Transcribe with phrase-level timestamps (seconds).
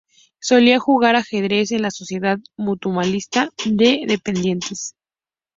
[0.39, 4.95] Solía jugar ajedrez en la Sociedad Mutualista de Dependientes.